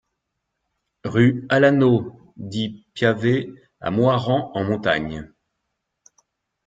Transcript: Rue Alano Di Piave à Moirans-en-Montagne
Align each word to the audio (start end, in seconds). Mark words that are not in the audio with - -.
Rue 1.03 1.45
Alano 1.49 2.31
Di 2.35 2.87
Piave 2.95 3.45
à 3.81 3.91
Moirans-en-Montagne 3.91 5.31